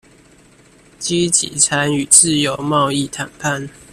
[0.99, 3.69] 積極參與自由貿易談判